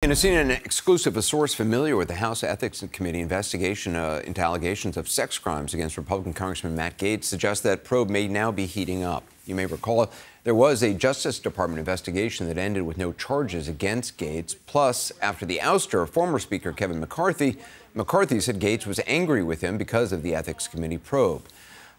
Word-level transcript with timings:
In 0.00 0.12
a 0.12 0.14
CNN 0.14 0.64
exclusive, 0.64 1.16
a 1.16 1.22
source 1.22 1.54
familiar 1.54 1.96
with 1.96 2.06
the 2.06 2.14
House 2.14 2.44
Ethics 2.44 2.84
Committee 2.92 3.18
investigation 3.18 3.96
uh, 3.96 4.22
into 4.24 4.40
allegations 4.40 4.96
of 4.96 5.08
sex 5.08 5.40
crimes 5.40 5.74
against 5.74 5.96
Republican 5.96 6.34
Congressman 6.34 6.76
Matt 6.76 6.98
Gaetz 6.98 7.24
suggests 7.24 7.64
that 7.64 7.82
probe 7.82 8.08
may 8.08 8.28
now 8.28 8.52
be 8.52 8.66
heating 8.66 9.02
up. 9.02 9.24
You 9.44 9.56
may 9.56 9.66
recall 9.66 10.08
there 10.44 10.54
was 10.54 10.84
a 10.84 10.94
Justice 10.94 11.40
Department 11.40 11.80
investigation 11.80 12.46
that 12.46 12.56
ended 12.56 12.84
with 12.84 12.96
no 12.96 13.12
charges 13.12 13.66
against 13.66 14.16
Gaetz. 14.18 14.54
Plus, 14.66 15.10
after 15.20 15.44
the 15.44 15.58
ouster 15.58 16.00
of 16.00 16.10
former 16.10 16.38
Speaker 16.38 16.72
Kevin 16.72 17.00
McCarthy, 17.00 17.56
McCarthy 17.92 18.38
said 18.38 18.60
Gaetz 18.60 18.86
was 18.86 19.00
angry 19.04 19.42
with 19.42 19.62
him 19.62 19.78
because 19.78 20.12
of 20.12 20.22
the 20.22 20.32
Ethics 20.32 20.68
Committee 20.68 20.98
probe. 20.98 21.42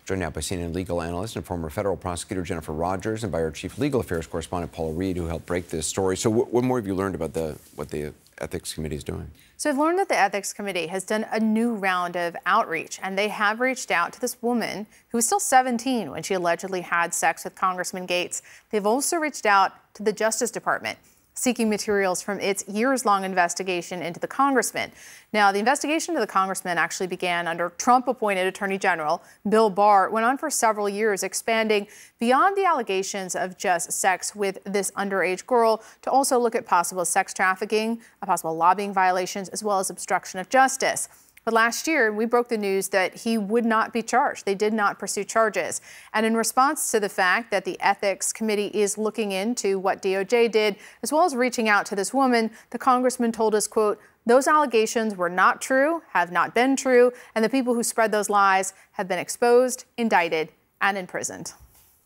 Joined 0.09 0.21
now 0.21 0.31
by 0.31 0.41
CNN 0.41 0.73
legal 0.73 1.03
analyst 1.03 1.35
and 1.35 1.45
former 1.45 1.69
federal 1.69 1.95
prosecutor 1.95 2.41
Jennifer 2.41 2.73
Rogers 2.73 3.21
and 3.21 3.31
by 3.31 3.43
our 3.43 3.51
chief 3.51 3.77
legal 3.77 3.99
affairs 3.99 4.25
correspondent 4.25 4.71
Paula 4.71 4.91
Reid, 4.91 5.17
who 5.17 5.27
helped 5.27 5.45
break 5.45 5.69
this 5.69 5.85
story. 5.85 6.17
So, 6.17 6.31
what 6.31 6.63
more 6.63 6.79
have 6.79 6.87
you 6.87 6.95
learned 6.95 7.13
about 7.13 7.33
the 7.33 7.59
what 7.75 7.89
the 7.89 8.11
ethics 8.39 8.73
committee 8.73 8.95
is 8.95 9.03
doing? 9.03 9.29
So 9.57 9.69
I've 9.69 9.77
learned 9.77 9.99
that 9.99 10.09
the 10.09 10.17
ethics 10.17 10.51
committee 10.51 10.87
has 10.87 11.03
done 11.03 11.27
a 11.31 11.39
new 11.39 11.75
round 11.75 12.15
of 12.15 12.35
outreach, 12.47 12.99
and 13.03 13.15
they 13.15 13.27
have 13.27 13.59
reached 13.59 13.91
out 13.91 14.11
to 14.13 14.19
this 14.19 14.41
woman 14.41 14.87
who 15.09 15.19
was 15.19 15.27
still 15.27 15.39
17 15.39 16.09
when 16.09 16.23
she 16.23 16.33
allegedly 16.33 16.81
had 16.81 17.13
sex 17.13 17.43
with 17.43 17.53
Congressman 17.53 18.07
Gaetz. 18.07 18.41
They've 18.71 18.87
also 18.87 19.17
reached 19.17 19.45
out 19.45 19.73
to 19.93 20.01
the 20.01 20.11
Justice 20.11 20.49
Department 20.49 20.97
seeking 21.39 21.69
materials 21.69 22.21
from 22.21 22.37
its 22.41 22.67
years 22.67 23.05
long 23.05 23.23
investigation 23.23 24.01
into 24.01 24.19
the 24.19 24.27
congressman. 24.27 24.91
Now, 25.31 25.53
the 25.53 25.59
investigation 25.59 26.13
into 26.13 26.19
the 26.19 26.31
congressman 26.31 26.77
actually 26.77 27.07
began 27.07 27.47
under 27.47 27.69
Trump 27.77 28.09
appointed 28.09 28.45
Attorney 28.45 28.77
General 28.77 29.21
Bill 29.47 29.69
Barr. 29.69 30.09
Went 30.09 30.25
on 30.25 30.37
for 30.37 30.49
several 30.49 30.89
years, 30.89 31.23
expanding 31.23 31.87
beyond 32.19 32.57
the 32.57 32.65
allegations 32.65 33.35
of 33.35 33.57
just 33.57 33.93
sex 33.93 34.35
with 34.35 34.59
this 34.65 34.91
underage 34.91 35.45
girl 35.45 35.81
to 36.01 36.11
also 36.11 36.37
look 36.37 36.55
at 36.55 36.65
possible 36.65 37.05
sex 37.05 37.33
trafficking, 37.33 38.01
uh, 38.21 38.25
possible 38.25 38.53
lobbying 38.53 38.93
violations, 38.93 39.47
as 39.49 39.63
well 39.63 39.79
as 39.79 39.89
obstruction 39.89 40.41
of 40.41 40.49
justice. 40.49 41.07
But 41.49 41.55
last 41.55 41.87
year, 41.87 42.11
we 42.11 42.25
broke 42.25 42.47
the 42.49 42.59
news 42.59 42.89
that 42.89 43.15
he 43.15 43.35
would 43.35 43.65
not 43.65 43.91
be 43.91 44.03
charged. 44.03 44.45
They 44.45 44.53
did 44.53 44.71
not 44.71 44.99
pursue 44.99 45.23
charges. 45.23 45.81
And 46.13 46.23
in 46.23 46.37
response 46.37 46.91
to 46.91 46.99
the 46.99 47.09
fact 47.09 47.49
that 47.49 47.65
the 47.65 47.75
Ethics 47.81 48.31
Committee 48.31 48.67
is 48.67 48.99
looking 48.99 49.31
into 49.31 49.79
what 49.79 50.03
DOJ 50.03 50.51
did, 50.51 50.75
as 51.01 51.11
well 51.11 51.23
as 51.23 51.35
reaching 51.35 51.67
out 51.67 51.87
to 51.87 51.95
this 51.95 52.13
woman, 52.13 52.51
the 52.69 52.77
congressman 52.77 53.31
told 53.31 53.55
us, 53.55 53.65
quote, 53.65 53.99
those 54.27 54.47
allegations 54.47 55.15
were 55.15 55.27
not 55.27 55.59
true, 55.59 56.03
have 56.09 56.31
not 56.31 56.53
been 56.53 56.75
true, 56.75 57.11
and 57.33 57.43
the 57.43 57.49
people 57.49 57.73
who 57.73 57.81
spread 57.81 58.11
those 58.11 58.29
lies 58.29 58.75
have 58.91 59.07
been 59.07 59.17
exposed, 59.17 59.85
indicted, 59.97 60.49
and 60.81 60.99
imprisoned. 60.99 61.53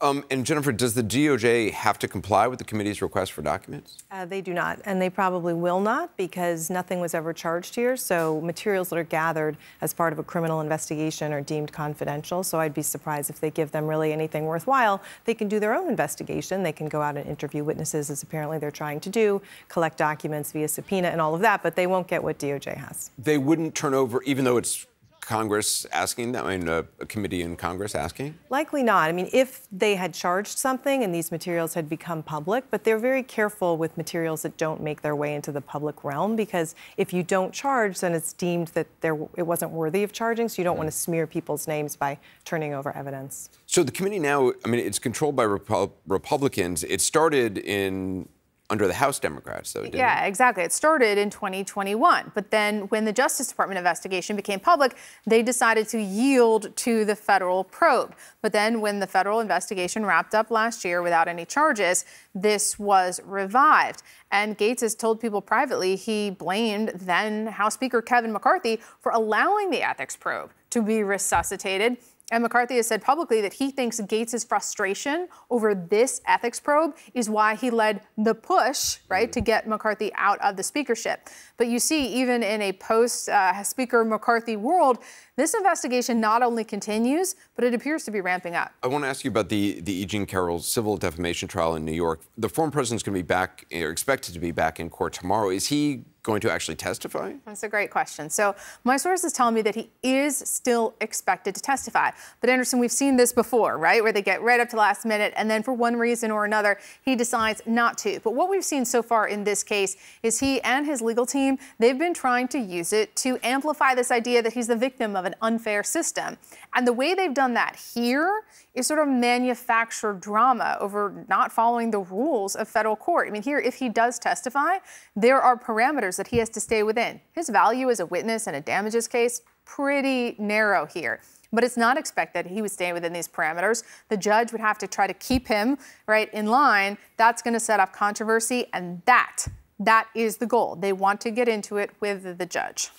Um, 0.03 0.25
and 0.29 0.45
Jennifer, 0.45 0.73
does 0.73 0.95
the 0.95 1.01
DOJ 1.01 1.71
have 1.71 1.97
to 1.99 2.09
comply 2.09 2.45
with 2.47 2.59
the 2.59 2.65
committee's 2.65 3.01
request 3.01 3.31
for 3.31 3.41
documents? 3.41 4.03
Uh, 4.11 4.25
they 4.25 4.41
do 4.41 4.53
not, 4.53 4.81
and 4.83 5.01
they 5.01 5.09
probably 5.09 5.53
will 5.53 5.79
not 5.79 6.17
because 6.17 6.69
nothing 6.69 6.99
was 6.99 7.13
ever 7.13 7.31
charged 7.31 7.73
here. 7.73 7.95
So 7.95 8.41
materials 8.41 8.89
that 8.89 8.97
are 8.97 9.05
gathered 9.05 9.55
as 9.79 9.93
part 9.93 10.11
of 10.11 10.19
a 10.19 10.23
criminal 10.23 10.59
investigation 10.59 11.31
are 11.31 11.39
deemed 11.39 11.71
confidential. 11.71 12.43
So 12.43 12.59
I'd 12.59 12.73
be 12.73 12.81
surprised 12.81 13.29
if 13.29 13.39
they 13.39 13.49
give 13.49 13.71
them 13.71 13.87
really 13.87 14.11
anything 14.11 14.43
worthwhile. 14.43 15.01
They 15.23 15.33
can 15.33 15.47
do 15.47 15.57
their 15.57 15.73
own 15.73 15.87
investigation. 15.87 16.63
They 16.63 16.73
can 16.73 16.89
go 16.89 17.01
out 17.01 17.15
and 17.15 17.25
interview 17.25 17.63
witnesses, 17.63 18.09
as 18.09 18.23
apparently 18.23 18.57
they're 18.57 18.71
trying 18.71 18.99
to 18.99 19.09
do, 19.09 19.41
collect 19.69 19.97
documents 19.97 20.51
via 20.51 20.67
subpoena 20.67 21.07
and 21.07 21.21
all 21.21 21.33
of 21.33 21.39
that, 21.39 21.63
but 21.63 21.77
they 21.77 21.87
won't 21.87 22.09
get 22.09 22.21
what 22.21 22.37
DOJ 22.39 22.75
has. 22.75 23.09
They 23.17 23.37
wouldn't 23.37 23.73
turn 23.73 23.93
over, 23.93 24.21
even 24.23 24.43
though 24.43 24.57
it's 24.57 24.85
Congress 25.25 25.85
asking 25.91 26.33
that? 26.33 26.45
I 26.45 26.57
mean, 26.57 26.67
a, 26.67 26.85
a, 26.99 27.05
committee 27.05 27.41
in 27.41 27.55
Congress 27.55 27.95
asking? 27.95 28.37
Likely 28.49 28.83
not. 28.83 29.09
I 29.09 29.11
mean, 29.11 29.29
if 29.33 29.67
they 29.71 29.95
had 29.95 30.13
charged 30.13 30.57
something 30.57 31.03
and 31.03 31.13
these 31.13 31.31
materials 31.31 31.73
had 31.73 31.89
become 31.89 32.23
public, 32.23 32.65
but 32.69 32.83
they're 32.83 32.99
very 32.99 33.23
careful 33.23 33.77
with 33.77 33.95
materials 33.97 34.41
that 34.43 34.57
don't 34.57 34.81
make 34.81 35.01
their 35.01 35.15
way 35.15 35.35
into 35.35 35.51
the 35.51 35.61
public 35.61 36.03
realm 36.03 36.35
because 36.35 36.75
if 36.97 37.13
you 37.13 37.23
don't 37.23 37.53
charge, 37.53 37.99
then 37.99 38.13
it's 38.13 38.33
deemed 38.33 38.69
that 38.69 38.87
there, 39.01 39.17
it 39.35 39.43
wasn't 39.43 39.71
worthy 39.71 40.03
of 40.03 40.11
charging, 40.11 40.49
so 40.49 40.61
you 40.61 40.63
don't 40.63 40.75
mm. 40.75 40.79
want 40.79 40.91
to 40.91 40.97
smear 40.97 41.25
people's 41.27 41.67
names 41.67 41.95
by 41.95 42.17
turning 42.45 42.73
over 42.73 42.95
evidence. 42.95 43.49
So 43.65 43.83
the 43.83 43.91
committee 43.91 44.19
now, 44.19 44.53
I 44.65 44.67
mean, 44.67 44.85
it's 44.85 44.99
controlled 44.99 45.35
by 45.35 45.45
Repu 45.45 45.91
Republicans. 46.07 46.83
It 46.83 47.01
started 47.01 47.57
in 47.57 48.27
under 48.69 48.87
the 48.87 48.93
House 48.93 49.19
Democrats, 49.19 49.73
though, 49.73 49.83
yeah, 49.93 50.23
it? 50.23 50.27
exactly. 50.27 50.63
It 50.63 50.71
started 50.71 51.17
in 51.17 51.29
2021. 51.29 52.31
But 52.33 52.49
then 52.49 52.81
when 52.83 53.05
the 53.05 53.11
Justice 53.11 53.47
Department 53.47 53.77
investigation 53.77 54.35
became 54.35 54.59
public, 54.59 54.95
they 55.27 55.43
decided 55.43 55.87
to 55.89 56.01
yield 56.01 56.75
to 56.77 57.03
the 57.03 57.15
federal 57.15 57.65
probe. 57.65 58.15
But 58.41 58.53
then 58.53 58.79
when 58.79 58.99
the 58.99 59.07
federal 59.07 59.41
investigation 59.41 60.05
wrapped 60.05 60.33
up 60.33 60.49
last 60.49 60.85
year 60.85 61.01
without 61.01 61.27
any 61.27 61.45
charges, 61.45 62.05
this 62.33 62.79
was 62.79 63.19
revived. 63.25 64.01
And 64.31 64.57
Gaetz 64.57 64.81
has 64.81 64.95
told 64.95 65.19
people 65.19 65.41
privately 65.41 65.95
he 65.95 66.29
blamed 66.31 66.93
then 66.95 67.47
House 67.47 67.73
Speaker 67.73 68.01
Kevin 68.01 68.31
McCarthy 68.31 68.79
for 69.01 69.11
allowing 69.11 69.69
the 69.69 69.87
ethics 69.87 70.15
probe 70.15 70.51
to 70.71 70.81
be 70.81 71.03
resuscitated. 71.03 71.97
And 72.33 72.41
McCarthy 72.41 72.77
has 72.77 72.87
said 72.87 73.03
publicly 73.03 73.41
that 73.41 73.53
he 73.53 73.69
thinks 73.69 74.01
Gaetz' 74.01 74.43
frustration 74.43 75.27
over 75.51 75.75
this 75.75 76.19
ethics 76.25 76.59
probe 76.59 76.97
is 77.13 77.29
why 77.29 77.53
he 77.53 77.69
led 77.69 78.01
the 78.17 78.33
push, 78.33 78.97
right, 79.07 79.31
to 79.31 79.39
get 79.39 79.67
McCarthy 79.67 80.11
out 80.15 80.41
of 80.41 80.57
the 80.57 80.63
speakership. 80.63 81.29
But 81.57 81.67
you 81.67 81.77
see, 81.77 82.07
even 82.07 82.41
in 82.41 82.63
a 82.63 82.73
post 82.73 83.29
uh, 83.29 83.61
Speaker 83.61 84.03
McCarthy 84.03 84.55
world, 84.55 84.97
this 85.35 85.53
investigation 85.53 86.19
not 86.19 86.43
only 86.43 86.63
continues, 86.63 87.35
but 87.55 87.65
it 87.65 87.73
appears 87.73 88.03
to 88.05 88.11
be 88.11 88.21
ramping 88.21 88.55
up. 88.55 88.71
I 88.83 88.87
want 88.87 89.03
to 89.03 89.07
ask 89.07 89.23
you 89.23 89.31
about 89.31 89.49
the, 89.49 89.81
the 89.81 89.93
E. 89.93 90.05
Jean 90.05 90.25
Carroll 90.25 90.59
civil 90.59 90.95
defamation 90.97 91.47
trial 91.47 91.75
in 91.75 91.83
New 91.85 91.93
York. 91.93 92.21
The 92.37 92.49
former 92.49 92.71
president's 92.71 93.03
going 93.03 93.15
to 93.15 93.23
be 93.23 93.27
back, 93.27 93.65
or 93.73 93.89
expected 93.89 94.33
to 94.33 94.39
be 94.39 94.51
back 94.51 94.79
in 94.79 94.89
court 94.89 95.13
tomorrow. 95.13 95.49
Is 95.49 95.67
he 95.67 96.03
going 96.23 96.39
to 96.39 96.49
actually 96.49 96.75
testify? 96.75 97.33
That's 97.45 97.63
a 97.63 97.69
great 97.69 97.91
question. 97.91 98.29
So 98.29 98.55
my 98.85 98.95
sources 98.95 99.33
tell 99.33 99.51
me 99.51 99.61
that 99.61 99.75
he 99.75 99.89
is 100.01 100.37
still 100.37 100.95
expected 101.01 101.53
to 101.55 101.61
testify. 101.61 102.11
But 102.39 102.49
Anderson, 102.49 102.79
we've 102.79 102.93
seen 102.93 103.17
this 103.17 103.33
before, 103.33 103.77
right? 103.77 104.01
Where 104.01 104.13
they 104.13 104.21
get 104.21 104.41
right 104.41 104.59
up 104.59 104.69
to 104.69 104.77
the 104.77 104.81
last 104.81 105.05
minute 105.05 105.33
and 105.35 105.51
then 105.51 105.63
for 105.63 105.73
one 105.73 105.97
reason 105.97 106.31
or 106.31 106.45
another, 106.45 106.79
he 107.03 107.17
decides 107.17 107.61
not 107.65 107.97
to. 107.99 108.21
But 108.23 108.35
what 108.35 108.49
we've 108.49 108.63
seen 108.63 108.85
so 108.85 109.03
far 109.03 109.27
in 109.27 109.43
this 109.43 109.63
case 109.63 109.97
is 110.23 110.39
he 110.39 110.61
and 110.61 110.85
his 110.85 111.01
legal 111.01 111.25
team, 111.25 111.57
they've 111.77 111.99
been 111.99 112.13
trying 112.13 112.47
to 112.49 112.59
use 112.59 112.93
it 112.93 113.13
to 113.17 113.37
amplify 113.43 113.93
this 113.93 114.09
idea 114.09 114.41
that 114.41 114.53
he's 114.53 114.67
the 114.67 114.77
victim 114.77 115.17
of 115.17 115.22
an 115.25 115.35
unfair 115.41 115.83
system. 115.83 116.37
And 116.75 116.87
the 116.87 116.93
way 116.93 117.13
they've 117.13 117.33
done 117.33 117.53
that 117.53 117.75
here 117.75 118.43
is 118.73 118.87
sort 118.87 118.99
of 118.99 119.07
manufactured 119.07 120.21
drama 120.21 120.77
over 120.79 121.25
not 121.29 121.51
following 121.51 121.91
the 121.91 121.99
rules 121.99 122.55
of 122.55 122.67
federal 122.67 122.95
court. 122.95 123.27
I 123.27 123.31
mean, 123.31 123.43
here, 123.43 123.59
if 123.59 123.75
he 123.75 123.89
does 123.89 124.19
testify, 124.19 124.77
there 125.15 125.41
are 125.41 125.57
parameters 125.57 126.17
that 126.17 126.27
he 126.27 126.37
has 126.37 126.49
to 126.51 126.59
stay 126.59 126.83
within. 126.83 127.21
His 127.33 127.49
value 127.49 127.89
as 127.89 127.99
a 127.99 128.05
witness 128.05 128.47
in 128.47 128.55
a 128.55 128.61
damages 128.61 129.07
case, 129.07 129.41
pretty 129.65 130.35
narrow 130.39 130.85
here 130.85 131.21
but 131.53 131.63
it's 131.63 131.77
not 131.77 131.97
expected 131.97 132.47
he 132.47 132.63
would 132.63 132.71
stay 132.71 132.91
within 132.91 133.13
these 133.13 133.27
parameters. 133.27 133.83
The 134.09 134.17
judge 134.17 134.51
would 134.51 134.59
have 134.59 134.79
to 134.79 134.87
try 134.87 135.05
to 135.05 135.13
keep 135.13 135.47
him 135.47 135.77
right 136.07 136.33
in 136.33 136.47
line. 136.47 136.97
That's 137.15 137.43
going 137.43 137.53
to 137.53 137.59
set 137.59 137.79
off 137.79 137.93
controversy, 137.93 138.65
and 138.73 139.03
that 139.05 139.45
that 139.79 140.07
is 140.15 140.37
the 140.37 140.45
goal. 140.45 140.75
They 140.75 140.93
want 140.93 141.21
to 141.21 141.31
get 141.31 141.47
into 141.47 141.77
it 141.77 141.91
with 141.99 142.37
the 142.37 142.45
judge. 142.45 142.89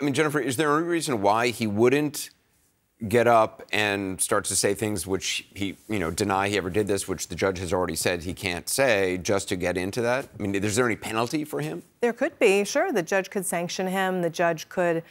I 0.00 0.04
mean, 0.04 0.14
Jennifer, 0.14 0.40
is 0.40 0.56
there 0.56 0.76
any 0.76 0.86
reason 0.86 1.22
why 1.22 1.48
he 1.48 1.66
wouldn't 1.66 2.30
get 3.08 3.26
up 3.26 3.62
and 3.72 4.20
start 4.20 4.44
to 4.46 4.56
say 4.56 4.72
things 4.74 5.06
which 5.06 5.46
he, 5.54 5.76
you 5.88 5.98
know, 5.98 6.10
deny 6.10 6.48
he 6.48 6.56
ever 6.56 6.70
did 6.70 6.86
this, 6.86 7.06
which 7.06 7.28
the 7.28 7.34
judge 7.34 7.58
has 7.58 7.72
already 7.72 7.96
said 7.96 8.22
he 8.22 8.32
can't 8.32 8.68
say, 8.68 9.18
just 9.18 9.48
to 9.48 9.56
get 9.56 9.76
into 9.76 10.00
that? 10.00 10.28
I 10.38 10.42
mean, 10.42 10.54
is 10.54 10.76
there 10.76 10.86
any 10.86 10.96
penalty 10.96 11.44
for 11.44 11.60
him? 11.60 11.82
There 12.00 12.12
could 12.12 12.38
be, 12.38 12.64
sure. 12.64 12.92
The 12.92 13.02
judge 13.02 13.30
could 13.30 13.44
sanction 13.44 13.88
him. 13.88 14.22
The 14.22 14.30
judge 14.30 14.68
could 14.68 15.02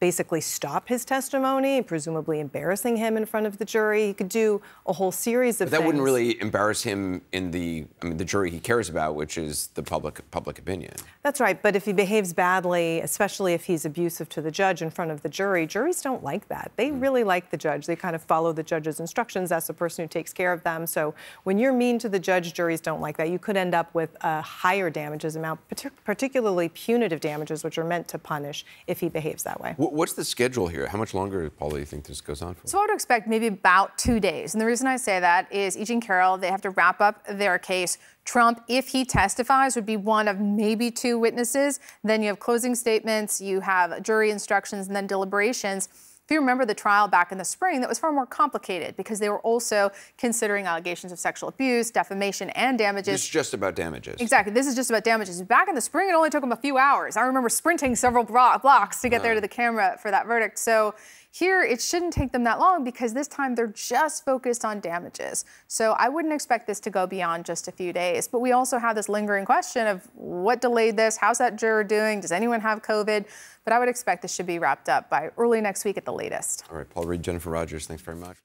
basically 0.00 0.40
stop 0.40 0.88
his 0.88 1.04
testimony, 1.04 1.82
presumably 1.82 2.40
embarrassing 2.40 2.96
him 2.96 3.16
in 3.16 3.26
front 3.26 3.46
of 3.46 3.58
the 3.58 3.64
jury. 3.64 4.06
He 4.06 4.14
could 4.14 4.28
do 4.28 4.60
a 4.86 4.92
whole 4.92 5.12
series 5.12 5.60
of 5.60 5.66
but 5.66 5.70
that 5.70 5.76
things. 5.78 5.86
wouldn't 5.86 6.04
really 6.04 6.40
embarrass 6.40 6.82
him 6.82 7.22
in 7.32 7.50
the 7.50 7.86
I 8.02 8.06
mean 8.06 8.16
the 8.16 8.24
jury 8.24 8.50
he 8.50 8.60
cares 8.60 8.88
about, 8.88 9.14
which 9.14 9.38
is 9.38 9.68
the 9.74 9.82
public 9.82 10.28
public 10.30 10.58
opinion. 10.58 10.94
That's 11.22 11.40
right, 11.40 11.60
but 11.60 11.76
if 11.76 11.84
he 11.84 11.92
behaves 11.92 12.32
badly, 12.32 13.00
especially 13.00 13.54
if 13.54 13.64
he's 13.64 13.84
abusive 13.84 14.28
to 14.30 14.42
the 14.42 14.50
judge 14.50 14.82
in 14.82 14.90
front 14.90 15.10
of 15.10 15.22
the 15.22 15.28
jury, 15.28 15.66
juries 15.66 16.00
don't 16.00 16.22
like 16.22 16.48
that. 16.48 16.72
They 16.76 16.90
mm. 16.90 17.02
really 17.02 17.24
like 17.24 17.50
the 17.50 17.56
judge. 17.56 17.86
They 17.86 17.96
kind 17.96 18.14
of 18.14 18.22
follow 18.22 18.52
the 18.52 18.62
judge's 18.62 19.00
instructions. 19.00 19.50
That's 19.50 19.66
the 19.66 19.74
person 19.74 20.04
who 20.04 20.08
takes 20.08 20.32
care 20.32 20.52
of 20.52 20.62
them. 20.62 20.86
So 20.86 21.14
when 21.44 21.58
you're 21.58 21.72
mean 21.72 21.98
to 22.00 22.08
the 22.08 22.18
judge, 22.18 22.54
juries 22.54 22.80
don't 22.80 23.00
like 23.00 23.16
that. 23.16 23.30
You 23.30 23.38
could 23.38 23.56
end 23.56 23.74
up 23.74 23.94
with 23.94 24.16
a 24.22 24.40
higher 24.40 24.90
damages 24.90 25.36
amount, 25.36 25.60
particularly 26.04 26.68
punitive 26.68 27.20
damages, 27.20 27.64
which 27.64 27.78
are 27.78 27.84
meant 27.84 28.08
to 28.08 28.18
punish 28.18 28.64
if 28.86 29.00
he 29.00 29.08
behaves 29.08 29.42
that 29.42 29.60
way. 29.60 29.74
What's 29.92 30.12
the 30.12 30.24
schedule 30.24 30.68
here? 30.68 30.86
How 30.86 30.98
much 30.98 31.14
longer, 31.14 31.48
Paul, 31.50 31.70
do 31.70 31.78
you 31.78 31.84
think 31.84 32.06
this 32.06 32.20
goes 32.20 32.42
on 32.42 32.54
for? 32.54 32.66
So 32.66 32.78
I 32.78 32.82
would 32.82 32.94
expect 32.94 33.26
maybe 33.26 33.46
about 33.46 33.96
two 33.98 34.20
days. 34.20 34.54
And 34.54 34.60
the 34.60 34.66
reason 34.66 34.86
I 34.86 34.96
say 34.96 35.20
that 35.20 35.52
is 35.52 35.76
E. 35.76 35.84
Jean 35.84 36.00
Carroll, 36.00 36.38
they 36.38 36.48
have 36.48 36.62
to 36.62 36.70
wrap 36.70 37.00
up 37.00 37.24
their 37.26 37.58
case. 37.58 37.98
Trump, 38.24 38.62
if 38.68 38.88
he 38.88 39.04
testifies, 39.04 39.74
would 39.74 39.86
be 39.86 39.96
one 39.96 40.28
of 40.28 40.38
maybe 40.38 40.90
two 40.90 41.18
witnesses. 41.18 41.80
Then 42.04 42.22
you 42.22 42.28
have 42.28 42.38
closing 42.38 42.74
statements, 42.74 43.40
you 43.40 43.60
have 43.60 44.02
jury 44.02 44.30
instructions, 44.30 44.86
and 44.86 44.94
then 44.94 45.06
deliberations. 45.06 45.88
If 46.28 46.32
you 46.34 46.40
remember 46.40 46.66
the 46.66 46.74
trial 46.74 47.08
back 47.08 47.32
in 47.32 47.38
the 47.38 47.44
spring, 47.44 47.80
that 47.80 47.88
was 47.88 47.98
far 47.98 48.12
more 48.12 48.26
complicated 48.26 48.98
because 48.98 49.18
they 49.18 49.30
were 49.30 49.40
also 49.40 49.90
considering 50.18 50.66
allegations 50.66 51.10
of 51.10 51.18
sexual 51.18 51.48
abuse, 51.48 51.90
defamation, 51.90 52.50
and 52.50 52.76
damages. 52.76 53.14
It's 53.14 53.26
just 53.26 53.54
about 53.54 53.74
damages. 53.74 54.20
Exactly. 54.20 54.52
This 54.52 54.66
is 54.66 54.74
just 54.74 54.90
about 54.90 55.04
damages. 55.04 55.40
Back 55.40 55.70
in 55.70 55.74
the 55.74 55.80
spring, 55.80 56.10
it 56.10 56.12
only 56.12 56.28
took 56.28 56.42
them 56.42 56.52
a 56.52 56.56
few 56.56 56.76
hours. 56.76 57.16
I 57.16 57.22
remember 57.22 57.48
sprinting 57.48 57.96
several 57.96 58.24
blocks 58.24 59.00
to 59.00 59.08
get 59.08 59.22
there 59.22 59.30
uh-huh. 59.30 59.36
to 59.36 59.40
the 59.40 59.48
camera 59.48 59.96
for 60.02 60.10
that 60.10 60.26
verdict. 60.26 60.58
So 60.58 60.94
here, 61.30 61.62
it 61.62 61.80
shouldn't 61.80 62.12
take 62.12 62.32
them 62.32 62.44
that 62.44 62.58
long 62.58 62.84
because 62.84 63.12
this 63.12 63.28
time 63.28 63.54
they're 63.54 63.66
just 63.66 64.24
focused 64.24 64.64
on 64.64 64.80
damages. 64.80 65.44
So 65.66 65.92
I 65.98 66.08
wouldn't 66.08 66.32
expect 66.32 66.66
this 66.66 66.80
to 66.80 66.90
go 66.90 67.06
beyond 67.06 67.44
just 67.44 67.68
a 67.68 67.72
few 67.72 67.92
days. 67.92 68.26
But 68.26 68.40
we 68.40 68.52
also 68.52 68.78
have 68.78 68.96
this 68.96 69.08
lingering 69.08 69.44
question 69.44 69.86
of 69.86 70.08
what 70.14 70.60
delayed 70.60 70.96
this? 70.96 71.18
How's 71.18 71.38
that 71.38 71.56
juror 71.56 71.84
doing? 71.84 72.20
Does 72.20 72.32
anyone 72.32 72.60
have 72.62 72.82
COVID? 72.82 73.26
But 73.64 73.72
I 73.72 73.78
would 73.78 73.88
expect 73.88 74.22
this 74.22 74.34
should 74.34 74.46
be 74.46 74.58
wrapped 74.58 74.88
up 74.88 75.10
by 75.10 75.30
early 75.36 75.60
next 75.60 75.84
week 75.84 75.98
at 75.98 76.06
the 76.06 76.12
latest. 76.12 76.64
All 76.70 76.78
right, 76.78 76.88
Paul 76.88 77.04
Reid, 77.04 77.22
Jennifer 77.22 77.50
Rogers, 77.50 77.86
thanks 77.86 78.02
very 78.02 78.16
much. 78.16 78.38